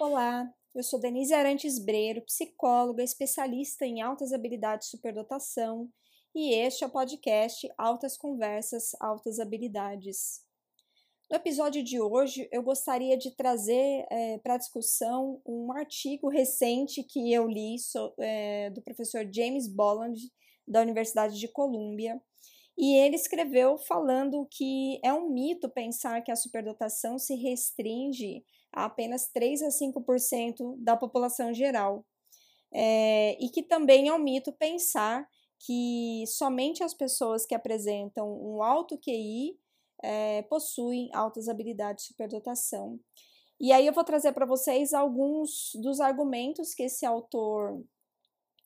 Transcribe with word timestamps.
Olá, 0.00 0.48
eu 0.76 0.82
sou 0.84 1.00
Denise 1.00 1.34
Arantes 1.34 1.76
Breiro, 1.76 2.22
psicóloga, 2.22 3.02
especialista 3.02 3.84
em 3.84 4.00
altas 4.00 4.32
habilidades 4.32 4.86
de 4.86 4.92
superdotação, 4.92 5.90
e 6.32 6.54
este 6.54 6.84
é 6.84 6.86
o 6.86 6.90
podcast 6.90 7.68
Altas 7.76 8.16
Conversas, 8.16 8.94
Altas 9.00 9.40
Habilidades. 9.40 10.44
No 11.28 11.36
episódio 11.36 11.82
de 11.82 12.00
hoje, 12.00 12.48
eu 12.52 12.62
gostaria 12.62 13.18
de 13.18 13.34
trazer 13.34 14.06
é, 14.08 14.38
para 14.38 14.56
discussão 14.56 15.42
um 15.44 15.72
artigo 15.72 16.28
recente 16.28 17.02
que 17.02 17.32
eu 17.32 17.48
li 17.48 17.76
so, 17.80 18.14
é, 18.20 18.70
do 18.70 18.80
professor 18.80 19.28
James 19.28 19.66
Bolland, 19.66 20.16
da 20.66 20.80
Universidade 20.80 21.40
de 21.40 21.48
Colômbia, 21.48 22.22
e 22.78 22.94
ele 22.94 23.16
escreveu 23.16 23.76
falando 23.76 24.46
que 24.48 25.00
é 25.02 25.12
um 25.12 25.28
mito 25.28 25.68
pensar 25.68 26.22
que 26.22 26.30
a 26.30 26.36
superdotação 26.36 27.18
se 27.18 27.34
restringe 27.34 28.44
a 28.72 28.84
apenas 28.84 29.28
3 29.28 29.62
a 29.62 29.68
5% 29.68 30.76
da 30.78 30.96
população 30.96 31.52
geral. 31.52 32.04
É, 32.72 33.36
e 33.42 33.48
que 33.48 33.62
também 33.62 34.08
é 34.08 34.12
um 34.12 34.18
mito 34.18 34.52
pensar 34.52 35.26
que 35.58 36.24
somente 36.26 36.84
as 36.84 36.94
pessoas 36.94 37.46
que 37.46 37.54
apresentam 37.54 38.28
um 38.30 38.62
alto 38.62 38.98
QI 38.98 39.58
é, 40.02 40.42
possuem 40.42 41.10
altas 41.12 41.48
habilidades 41.48 42.04
de 42.04 42.08
superdotação. 42.08 43.00
E 43.60 43.72
aí 43.72 43.86
eu 43.86 43.92
vou 43.92 44.04
trazer 44.04 44.32
para 44.32 44.46
vocês 44.46 44.92
alguns 44.92 45.72
dos 45.82 46.00
argumentos 46.00 46.74
que 46.74 46.84
esse 46.84 47.04
autor 47.04 47.82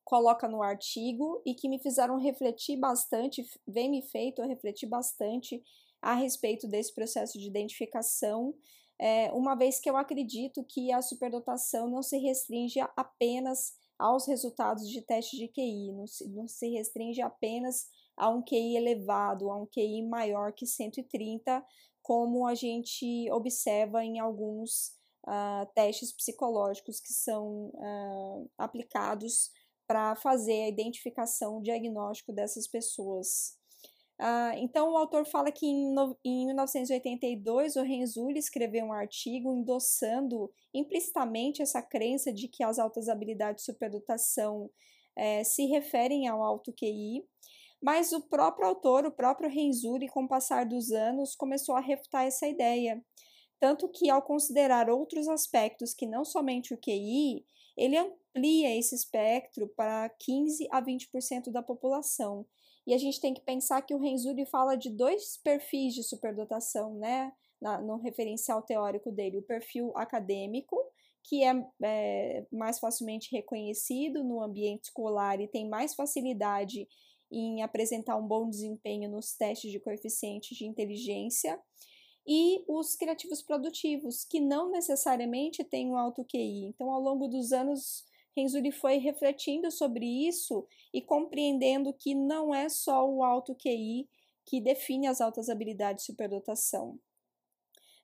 coloca 0.04 0.46
no 0.46 0.62
artigo 0.62 1.40
e 1.46 1.54
que 1.54 1.68
me 1.68 1.78
fizeram 1.78 2.18
refletir 2.18 2.76
bastante, 2.76 3.42
vem 3.66 3.90
me 3.90 4.02
feito 4.02 4.42
refletir 4.42 4.86
bastante 4.86 5.62
a 6.02 6.14
respeito 6.14 6.68
desse 6.68 6.94
processo 6.94 7.38
de 7.38 7.46
identificação 7.46 8.54
é, 9.02 9.32
uma 9.32 9.56
vez 9.56 9.80
que 9.80 9.90
eu 9.90 9.96
acredito 9.96 10.62
que 10.62 10.92
a 10.92 11.02
superdotação 11.02 11.90
não 11.90 12.04
se 12.04 12.16
restringe 12.18 12.78
apenas 12.96 13.72
aos 13.98 14.28
resultados 14.28 14.88
de 14.88 15.02
teste 15.02 15.36
de 15.36 15.48
QI, 15.48 15.90
não 15.92 16.06
se, 16.06 16.28
não 16.28 16.46
se 16.46 16.68
restringe 16.68 17.20
apenas 17.20 17.88
a 18.16 18.30
um 18.30 18.40
QI 18.44 18.76
elevado, 18.76 19.50
a 19.50 19.60
um 19.60 19.66
QI 19.66 20.06
maior 20.08 20.52
que 20.52 20.64
130, 20.64 21.64
como 22.00 22.46
a 22.46 22.54
gente 22.54 23.28
observa 23.32 24.04
em 24.04 24.20
alguns 24.20 24.92
uh, 25.26 25.66
testes 25.74 26.12
psicológicos 26.12 27.00
que 27.00 27.12
são 27.12 27.72
uh, 27.74 28.48
aplicados 28.56 29.50
para 29.84 30.14
fazer 30.14 30.62
a 30.62 30.68
identificação, 30.68 31.58
o 31.58 31.62
diagnóstico 31.62 32.32
dessas 32.32 32.68
pessoas. 32.68 33.58
Uh, 34.22 34.54
então, 34.58 34.92
o 34.92 34.96
autor 34.96 35.26
fala 35.26 35.50
que 35.50 35.66
em, 35.66 35.92
no, 35.92 36.16
em 36.24 36.46
1982 36.46 37.74
o 37.74 37.82
Renzulli 37.82 38.38
escreveu 38.38 38.84
um 38.84 38.92
artigo 38.92 39.52
endossando 39.52 40.48
implicitamente 40.72 41.60
essa 41.60 41.82
crença 41.82 42.32
de 42.32 42.46
que 42.46 42.62
as 42.62 42.78
altas 42.78 43.08
habilidades 43.08 43.64
de 43.64 43.72
superdotação 43.72 44.70
eh, 45.16 45.42
se 45.42 45.66
referem 45.66 46.28
ao 46.28 46.40
alto 46.40 46.72
QI, 46.72 47.26
mas 47.82 48.12
o 48.12 48.20
próprio 48.20 48.68
autor, 48.68 49.04
o 49.04 49.10
próprio 49.10 49.50
Renzulli, 49.50 50.08
com 50.08 50.22
o 50.22 50.28
passar 50.28 50.64
dos 50.66 50.92
anos, 50.92 51.34
começou 51.34 51.74
a 51.74 51.80
refutar 51.80 52.24
essa 52.24 52.46
ideia. 52.46 53.04
Tanto 53.58 53.88
que, 53.88 54.08
ao 54.08 54.22
considerar 54.22 54.88
outros 54.88 55.26
aspectos 55.26 55.92
que 55.92 56.06
não 56.06 56.24
somente 56.24 56.72
o 56.72 56.78
QI, 56.78 57.44
ele 57.76 57.96
amplia 57.96 58.78
esse 58.78 58.94
espectro 58.94 59.66
para 59.76 60.08
15 60.10 60.68
a 60.70 60.80
20% 60.80 61.50
da 61.50 61.60
população. 61.62 62.46
E 62.86 62.94
a 62.94 62.98
gente 62.98 63.20
tem 63.20 63.32
que 63.32 63.40
pensar 63.40 63.82
que 63.82 63.94
o 63.94 63.98
Renzulli 63.98 64.44
fala 64.46 64.76
de 64.76 64.90
dois 64.90 65.36
perfis 65.42 65.94
de 65.94 66.02
superdotação, 66.02 66.94
né? 66.98 67.32
Na, 67.60 67.80
no 67.80 67.96
referencial 67.96 68.60
teórico 68.62 69.12
dele, 69.12 69.38
o 69.38 69.42
perfil 69.42 69.92
acadêmico, 69.94 70.76
que 71.22 71.44
é, 71.44 71.64
é, 71.84 72.46
mais 72.50 72.80
facilmente 72.80 73.28
reconhecido 73.30 74.24
no 74.24 74.42
ambiente 74.42 74.86
escolar 74.86 75.40
e 75.40 75.46
tem 75.46 75.68
mais 75.68 75.94
facilidade 75.94 76.88
em 77.30 77.62
apresentar 77.62 78.16
um 78.16 78.26
bom 78.26 78.50
desempenho 78.50 79.08
nos 79.08 79.34
testes 79.34 79.70
de 79.70 79.78
coeficiente 79.78 80.54
de 80.54 80.66
inteligência, 80.66 81.58
e 82.26 82.64
os 82.68 82.94
criativos 82.94 83.42
produtivos, 83.42 84.24
que 84.24 84.40
não 84.40 84.70
necessariamente 84.70 85.64
têm 85.64 85.90
um 85.90 85.96
alto 85.96 86.24
QI. 86.24 86.66
Então, 86.66 86.90
ao 86.90 87.00
longo 87.00 87.26
dos 87.26 87.52
anos, 87.52 88.04
Renzulli 88.36 88.72
foi 88.72 88.98
refletindo 88.98 89.70
sobre 89.70 90.06
isso 90.06 90.66
e 90.92 91.00
compreendendo 91.00 91.92
que 91.92 92.14
não 92.14 92.54
é 92.54 92.68
só 92.68 93.08
o 93.08 93.22
alto 93.22 93.54
QI 93.54 94.08
que 94.44 94.60
define 94.60 95.06
as 95.06 95.20
altas 95.20 95.48
habilidades 95.48 96.04
de 96.04 96.12
superdotação. 96.12 96.98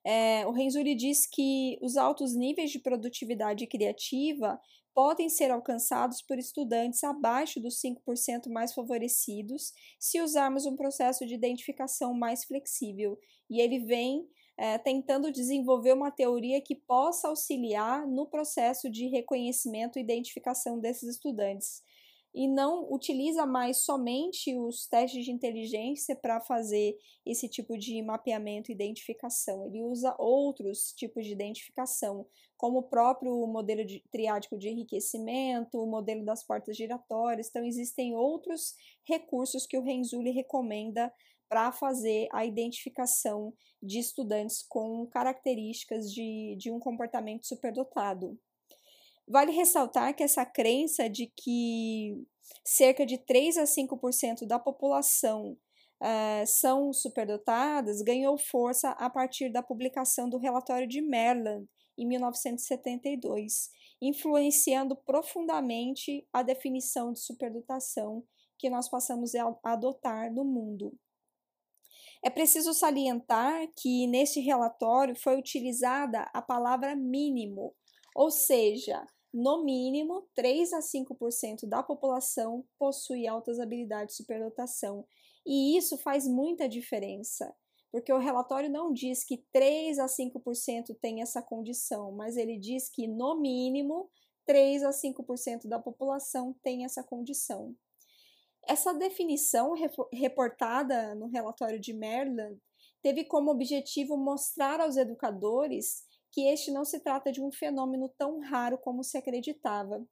É, 0.04 0.46
o 0.46 0.52
Renzulli 0.52 0.94
diz 0.94 1.26
que 1.26 1.78
os 1.82 1.96
altos 1.96 2.34
níveis 2.34 2.70
de 2.70 2.78
produtividade 2.78 3.66
criativa 3.66 4.60
podem 4.94 5.28
ser 5.28 5.50
alcançados 5.50 6.22
por 6.22 6.38
estudantes 6.38 7.04
abaixo 7.04 7.60
dos 7.60 7.80
5% 7.80 8.48
mais 8.48 8.74
favorecidos 8.74 9.72
se 9.98 10.20
usarmos 10.20 10.66
um 10.66 10.76
processo 10.76 11.26
de 11.26 11.34
identificação 11.34 12.12
mais 12.12 12.44
flexível. 12.44 13.18
E 13.48 13.60
ele 13.60 13.80
vem 13.80 14.28
é, 14.58 14.76
tentando 14.76 15.30
desenvolver 15.30 15.92
uma 15.92 16.10
teoria 16.10 16.60
que 16.60 16.74
possa 16.74 17.28
auxiliar 17.28 18.04
no 18.08 18.26
processo 18.26 18.90
de 18.90 19.06
reconhecimento 19.06 19.98
e 19.98 20.02
identificação 20.02 20.80
desses 20.80 21.10
estudantes. 21.10 21.80
E 22.34 22.48
não 22.48 22.92
utiliza 22.92 23.46
mais 23.46 23.84
somente 23.84 24.54
os 24.56 24.86
testes 24.86 25.24
de 25.24 25.30
inteligência 25.30 26.14
para 26.14 26.40
fazer 26.40 26.98
esse 27.24 27.48
tipo 27.48 27.78
de 27.78 28.02
mapeamento 28.02 28.70
e 28.70 28.74
identificação. 28.74 29.64
Ele 29.64 29.82
usa 29.82 30.14
outros 30.18 30.92
tipos 30.92 31.24
de 31.24 31.32
identificação, 31.32 32.26
como 32.56 32.80
o 32.80 32.82
próprio 32.82 33.46
modelo 33.46 33.84
de, 33.84 34.02
triádico 34.10 34.58
de 34.58 34.68
enriquecimento, 34.68 35.80
o 35.80 35.86
modelo 35.86 36.24
das 36.24 36.44
portas 36.44 36.76
giratórias. 36.76 37.48
Então, 37.48 37.64
existem 37.64 38.14
outros 38.14 38.74
recursos 39.06 39.66
que 39.66 39.78
o 39.78 39.82
Renzulli 39.82 40.32
recomenda 40.32 41.12
para 41.48 41.72
fazer 41.72 42.28
a 42.32 42.44
identificação 42.44 43.52
de 43.82 43.98
estudantes 43.98 44.62
com 44.68 45.06
características 45.06 46.12
de, 46.12 46.56
de 46.58 46.70
um 46.70 46.78
comportamento 46.78 47.46
superdotado. 47.46 48.38
Vale 49.26 49.52
ressaltar 49.52 50.14
que 50.14 50.22
essa 50.22 50.44
crença 50.44 51.08
de 51.08 51.30
que 51.36 52.26
cerca 52.64 53.04
de 53.04 53.18
3 53.18 53.58
a 53.58 53.64
5% 53.64 54.46
da 54.46 54.58
população 54.58 55.56
uh, 56.02 56.46
são 56.46 56.92
superdotadas 56.92 58.00
ganhou 58.02 58.38
força 58.38 58.90
a 58.90 59.10
partir 59.10 59.50
da 59.50 59.62
publicação 59.62 60.28
do 60.28 60.38
relatório 60.38 60.88
de 60.88 61.02
Merland 61.02 61.68
em 61.96 62.06
1972, 62.06 63.70
influenciando 64.00 64.96
profundamente 64.96 66.26
a 66.32 66.42
definição 66.42 67.12
de 67.12 67.20
superdotação 67.20 68.24
que 68.56 68.70
nós 68.70 68.88
passamos 68.88 69.34
a 69.34 69.54
adotar 69.64 70.32
no 70.32 70.44
mundo. 70.44 70.92
É 72.24 72.30
preciso 72.30 72.74
salientar 72.74 73.68
que 73.76 74.06
neste 74.08 74.40
relatório 74.40 75.14
foi 75.14 75.38
utilizada 75.38 76.22
a 76.32 76.42
palavra 76.42 76.96
mínimo, 76.96 77.74
ou 78.14 78.30
seja, 78.30 79.06
no 79.32 79.64
mínimo 79.64 80.26
3 80.34 80.72
a 80.72 80.80
5% 80.80 81.68
da 81.68 81.82
população 81.82 82.64
possui 82.78 83.26
altas 83.26 83.60
habilidades 83.60 84.16
de 84.16 84.22
superdotação. 84.22 85.06
E 85.46 85.76
isso 85.76 85.96
faz 85.98 86.26
muita 86.26 86.68
diferença, 86.68 87.54
porque 87.92 88.12
o 88.12 88.18
relatório 88.18 88.70
não 88.70 88.92
diz 88.92 89.24
que 89.24 89.44
3 89.52 89.98
a 89.98 90.06
5% 90.06 90.96
tem 91.00 91.22
essa 91.22 91.40
condição, 91.40 92.12
mas 92.12 92.36
ele 92.36 92.58
diz 92.58 92.88
que 92.88 93.06
no 93.06 93.40
mínimo 93.40 94.10
3 94.44 94.82
a 94.82 94.90
5% 94.90 95.68
da 95.68 95.78
população 95.78 96.54
tem 96.62 96.84
essa 96.84 97.04
condição. 97.04 97.76
Essa 98.68 98.92
definição 98.92 99.72
reportada 100.12 101.14
no 101.14 101.26
relatório 101.28 101.80
de 101.80 101.94
Maryland 101.94 102.60
teve 103.00 103.24
como 103.24 103.50
objetivo 103.50 104.14
mostrar 104.14 104.78
aos 104.78 104.98
educadores 104.98 106.02
que 106.30 106.42
este 106.46 106.70
não 106.70 106.84
se 106.84 107.00
trata 107.00 107.32
de 107.32 107.40
um 107.40 107.50
fenômeno 107.50 108.12
tão 108.18 108.40
raro 108.40 108.76
como 108.76 109.02
se 109.02 109.16
acreditava. 109.16 110.06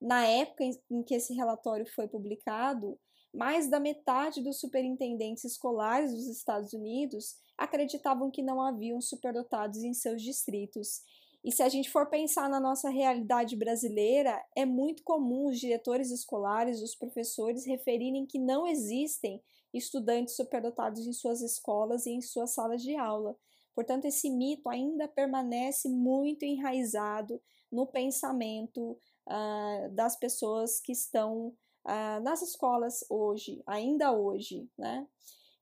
Na 0.00 0.26
época 0.26 0.64
em 0.90 1.04
que 1.04 1.14
esse 1.14 1.32
relatório 1.32 1.86
foi 1.94 2.08
publicado, 2.08 2.98
mais 3.32 3.70
da 3.70 3.78
metade 3.78 4.42
dos 4.42 4.58
superintendentes 4.58 5.44
escolares 5.44 6.12
dos 6.12 6.26
Estados 6.26 6.72
Unidos 6.72 7.36
acreditavam 7.56 8.32
que 8.32 8.42
não 8.42 8.60
haviam 8.60 9.00
superdotados 9.00 9.78
em 9.84 9.94
seus 9.94 10.20
distritos 10.20 11.02
e 11.44 11.50
se 11.50 11.62
a 11.62 11.68
gente 11.68 11.90
for 11.90 12.06
pensar 12.08 12.48
na 12.48 12.60
nossa 12.60 12.88
realidade 12.88 13.56
brasileira, 13.56 14.44
é 14.56 14.64
muito 14.64 15.02
comum 15.02 15.46
os 15.46 15.58
diretores 15.58 16.10
escolares, 16.10 16.80
os 16.80 16.94
professores 16.94 17.66
referirem 17.66 18.24
que 18.24 18.38
não 18.38 18.66
existem 18.66 19.42
estudantes 19.74 20.36
superdotados 20.36 21.04
em 21.06 21.12
suas 21.12 21.40
escolas 21.40 22.06
e 22.06 22.10
em 22.10 22.20
suas 22.20 22.54
salas 22.54 22.80
de 22.80 22.94
aula. 22.94 23.36
Portanto, 23.74 24.04
esse 24.04 24.30
mito 24.30 24.68
ainda 24.68 25.08
permanece 25.08 25.88
muito 25.88 26.44
enraizado 26.44 27.40
no 27.70 27.86
pensamento 27.86 28.92
uh, 29.26 29.90
das 29.92 30.14
pessoas 30.16 30.78
que 30.78 30.92
estão 30.92 31.48
uh, 31.86 32.22
nas 32.22 32.42
escolas 32.42 33.04
hoje, 33.10 33.62
ainda 33.66 34.12
hoje, 34.12 34.68
né? 34.78 35.06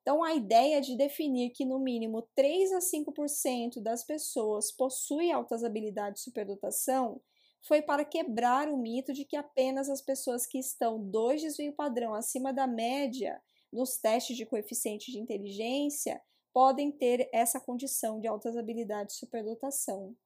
Então, 0.02 0.22
a 0.22 0.34
ideia 0.34 0.80
de 0.80 0.96
definir 0.96 1.50
que 1.50 1.64
no 1.64 1.78
mínimo 1.78 2.26
3 2.34 2.72
a 2.72 2.78
5% 2.78 3.82
das 3.82 4.02
pessoas 4.04 4.72
possuem 4.72 5.32
altas 5.32 5.62
habilidades 5.62 6.20
de 6.20 6.24
superdotação 6.24 7.20
foi 7.62 7.82
para 7.82 8.04
quebrar 8.04 8.68
o 8.68 8.76
mito 8.76 9.12
de 9.12 9.24
que 9.24 9.36
apenas 9.36 9.90
as 9.90 10.00
pessoas 10.00 10.46
que 10.46 10.58
estão 10.58 10.98
dois 10.98 11.42
desvio 11.42 11.74
padrão 11.74 12.14
acima 12.14 12.52
da 12.52 12.66
média 12.66 13.40
nos 13.70 13.98
testes 13.98 14.36
de 14.36 14.46
coeficiente 14.46 15.12
de 15.12 15.18
inteligência 15.18 16.20
podem 16.52 16.90
ter 16.90 17.28
essa 17.32 17.60
condição 17.60 18.18
de 18.18 18.26
altas 18.26 18.56
habilidades 18.56 19.14
de 19.14 19.20
superdotação. 19.20 20.16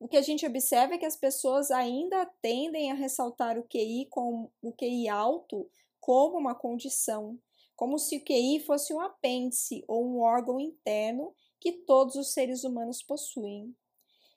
O 0.00 0.06
que 0.06 0.16
a 0.16 0.22
gente 0.22 0.46
observa 0.46 0.94
é 0.94 0.98
que 0.98 1.06
as 1.06 1.16
pessoas 1.16 1.70
ainda 1.70 2.26
tendem 2.40 2.90
a 2.92 2.94
ressaltar 2.94 3.58
o 3.58 3.64
QI 3.64 4.06
com 4.10 4.50
o 4.62 4.72
QI 4.72 5.08
alto 5.08 5.68
como 6.00 6.38
uma 6.38 6.54
condição, 6.54 7.38
como 7.78 7.96
se 7.96 8.16
o 8.16 8.24
QI 8.24 8.58
fosse 8.66 8.92
um 8.92 8.98
apêndice 8.98 9.84
ou 9.86 10.04
um 10.04 10.18
órgão 10.18 10.58
interno 10.58 11.32
que 11.60 11.70
todos 11.70 12.16
os 12.16 12.32
seres 12.32 12.64
humanos 12.64 13.04
possuem. 13.04 13.72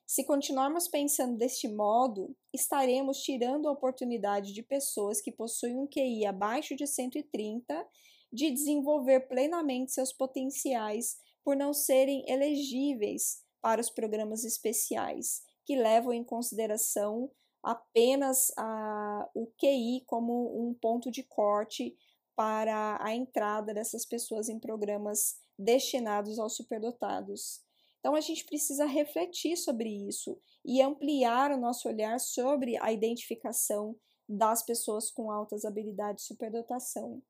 Se 0.06 0.24
continuarmos 0.24 0.88
pensando 0.88 1.36
deste 1.40 1.68
modo, 1.68 2.36
estaremos 2.54 3.24
tirando 3.24 3.68
a 3.68 3.72
oportunidade 3.72 4.54
de 4.54 4.62
pessoas 4.62 5.20
que 5.20 5.32
possuem 5.32 5.76
um 5.76 5.88
QI 5.88 6.24
abaixo 6.24 6.76
de 6.76 6.86
130 6.86 7.84
de 8.32 8.52
desenvolver 8.52 9.22
plenamente 9.22 9.92
seus 9.92 10.14
potenciais 10.14 11.18
por 11.44 11.56
não 11.56 11.74
serem 11.74 12.24
elegíveis 12.28 13.42
para 13.60 13.82
os 13.82 13.90
programas 13.90 14.44
especiais, 14.44 15.42
que 15.66 15.76
levam 15.76 16.14
em 16.14 16.24
consideração 16.24 17.32
apenas 17.64 18.52
a, 18.56 19.28
o 19.34 19.48
QI 19.58 20.04
como 20.06 20.62
um 20.62 20.76
ponto 20.76 21.10
de 21.10 21.24
corte 21.24 21.96
para 22.42 22.98
a 23.00 23.14
entrada 23.14 23.72
dessas 23.72 24.04
pessoas 24.04 24.50
em 24.50 24.58
programas 24.58 25.36
destinados 25.60 26.40
aos 26.40 26.56
superdotados. 26.56 27.62
Então, 28.00 28.16
a 28.16 28.20
gente 28.20 28.44
precisa 28.46 28.84
refletir 28.88 29.56
sobre 29.56 29.88
isso 30.08 30.40
e 30.66 30.82
ampliar 30.82 31.52
o 31.52 31.58
nosso 31.58 31.88
olhar 31.88 32.20
sobre 32.20 32.78
a 32.82 32.92
identificação 32.92 33.96
das 34.28 34.64
pessoas 34.64 35.12
com 35.12 35.30
altas 35.30 35.66
habilidades 35.66 36.24
de 36.24 36.30
superdotação. 36.30 37.22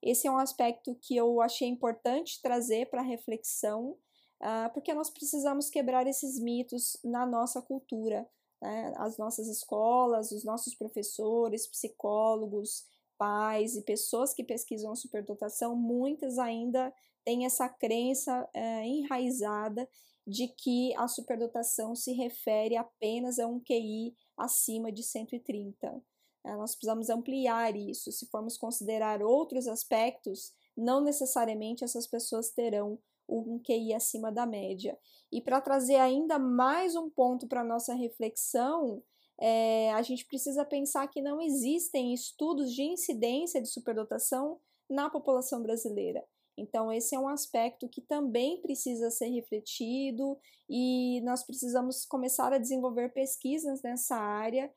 Esse 0.00 0.28
é 0.28 0.30
um 0.30 0.38
aspecto 0.38 0.96
que 1.02 1.16
eu 1.16 1.40
achei 1.40 1.66
importante 1.66 2.40
trazer 2.40 2.88
para 2.90 3.02
reflexão, 3.02 3.96
uh, 4.40 4.72
porque 4.72 4.94
nós 4.94 5.10
precisamos 5.10 5.68
quebrar 5.68 6.06
esses 6.06 6.38
mitos 6.38 6.96
na 7.02 7.26
nossa 7.26 7.60
cultura. 7.60 8.24
Né? 8.62 8.94
As 8.98 9.18
nossas 9.18 9.48
escolas, 9.48 10.30
os 10.30 10.44
nossos 10.44 10.76
professores, 10.76 11.66
psicólogos, 11.66 12.84
pais 13.20 13.76
e 13.76 13.82
pessoas 13.82 14.32
que 14.32 14.42
pesquisam 14.42 14.96
superdotação, 14.96 15.76
muitas 15.76 16.38
ainda 16.38 16.90
têm 17.22 17.44
essa 17.44 17.68
crença 17.68 18.48
uh, 18.56 18.82
enraizada 18.82 19.86
de 20.26 20.48
que 20.48 20.94
a 20.96 21.06
superdotação 21.06 21.94
se 21.94 22.14
refere 22.14 22.78
apenas 22.78 23.38
a 23.38 23.46
um 23.46 23.60
QI 23.60 24.14
acima 24.38 24.90
de 24.90 25.02
130. 25.02 26.02
É, 26.46 26.56
nós 26.56 26.74
precisamos 26.74 27.10
ampliar 27.10 27.76
isso. 27.76 28.10
Se 28.10 28.26
formos 28.30 28.56
considerar 28.56 29.22
outros 29.22 29.68
aspectos, 29.68 30.52
não 30.74 31.02
necessariamente 31.02 31.84
essas 31.84 32.06
pessoas 32.06 32.50
terão 32.50 32.98
um 33.28 33.58
QI 33.58 33.92
acima 33.92 34.32
da 34.32 34.46
média. 34.46 34.98
E 35.30 35.42
para 35.42 35.60
trazer 35.60 35.96
ainda 35.96 36.38
mais 36.38 36.96
um 36.96 37.10
ponto 37.10 37.46
para 37.46 37.62
nossa 37.62 37.94
reflexão, 37.94 39.02
é, 39.40 39.90
a 39.92 40.02
gente 40.02 40.26
precisa 40.26 40.64
pensar 40.64 41.08
que 41.08 41.22
não 41.22 41.40
existem 41.40 42.12
estudos 42.12 42.72
de 42.72 42.82
incidência 42.82 43.60
de 43.60 43.68
superdotação 43.68 44.60
na 44.88 45.08
população 45.08 45.62
brasileira. 45.62 46.22
Então, 46.58 46.92
esse 46.92 47.14
é 47.14 47.18
um 47.18 47.28
aspecto 47.28 47.88
que 47.88 48.02
também 48.02 48.60
precisa 48.60 49.10
ser 49.10 49.28
refletido 49.28 50.38
e 50.68 51.22
nós 51.22 51.42
precisamos 51.42 52.04
começar 52.04 52.52
a 52.52 52.58
desenvolver 52.58 53.14
pesquisas 53.14 53.80
nessa 53.82 54.16
área 54.16 54.70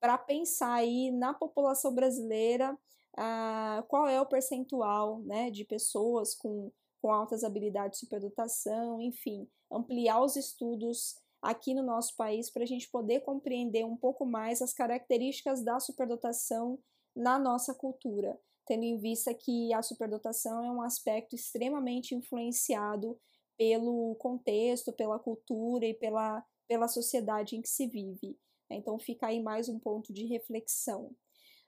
para 0.00 0.16
pensar 0.16 0.72
aí 0.72 1.10
na 1.10 1.34
população 1.34 1.94
brasileira 1.94 2.76
ah, 3.18 3.84
qual 3.88 4.08
é 4.08 4.20
o 4.20 4.26
percentual 4.26 5.20
né, 5.22 5.50
de 5.50 5.64
pessoas 5.64 6.34
com, 6.34 6.70
com 7.02 7.12
altas 7.12 7.44
habilidades 7.44 7.98
de 7.98 8.06
superdotação, 8.06 9.00
enfim, 9.02 9.46
ampliar 9.70 10.22
os 10.22 10.36
estudos 10.36 11.16
aqui 11.40 11.74
no 11.74 11.82
nosso 11.82 12.16
país 12.16 12.50
para 12.50 12.62
a 12.62 12.66
gente 12.66 12.90
poder 12.90 13.20
compreender 13.20 13.84
um 13.84 13.96
pouco 13.96 14.24
mais 14.24 14.62
as 14.62 14.72
características 14.72 15.62
da 15.62 15.78
superdotação 15.78 16.78
na 17.14 17.38
nossa 17.38 17.74
cultura 17.74 18.38
tendo 18.66 18.82
em 18.82 18.98
vista 18.98 19.32
que 19.32 19.72
a 19.72 19.80
superdotação 19.80 20.62
é 20.62 20.70
um 20.70 20.82
aspecto 20.82 21.36
extremamente 21.36 22.14
influenciado 22.14 23.18
pelo 23.56 24.16
contexto, 24.16 24.92
pela 24.92 25.18
cultura 25.18 25.86
e 25.86 25.94
pela, 25.94 26.44
pela 26.68 26.88
sociedade 26.88 27.56
em 27.56 27.62
que 27.62 27.68
se 27.68 27.86
vive. 27.86 28.36
Então 28.68 28.98
fica 28.98 29.28
aí 29.28 29.40
mais 29.40 29.68
um 29.68 29.78
ponto 29.78 30.12
de 30.12 30.26
reflexão. 30.26 31.12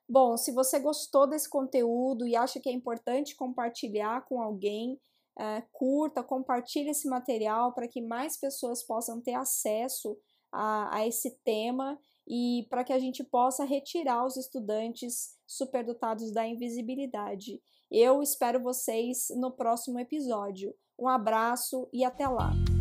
Bom, 0.09 0.37
se 0.37 0.51
você 0.53 0.81
gostou 0.81 1.27
desse 1.27 1.49
conteúdo 1.49 2.27
e 2.27 2.35
acha 2.35 2.59
que 2.59 2.69
é 2.69 2.73
importante 2.73 3.37
compartilhar 3.37 4.25
com 4.27 4.43
alguém, 4.43 5.01
é, 5.39 5.63
curta, 5.73 6.23
compartilhe 6.23 6.91
esse 6.91 7.09
material 7.09 7.73
para 7.73 7.89
que 7.89 8.03
mais 8.03 8.37
pessoas 8.37 8.83
possam 8.83 9.21
ter 9.21 9.35
acesso 9.35 10.19
a, 10.53 10.97
a 10.97 11.07
esse 11.07 11.39
tema 11.45 11.99
e 12.27 12.67
para 12.69 12.85
que 12.85 12.93
a 12.93 12.99
gente 12.99 13.23
possa 13.25 13.65
retirar 13.65 14.27
os 14.27 14.37
estudantes 14.37 15.37
superdotados 15.47 16.33
da 16.33 16.47
invisibilidade. 16.47 17.61
Eu 17.91 18.23
espero 18.23 18.63
vocês 18.63 19.29
no 19.37 19.51
próximo 19.51 19.99
episódio. 19.99 20.75
Um 20.99 21.09
abraço 21.09 21.89
e 21.93 22.05
até 22.05 22.29
lá! 22.29 22.78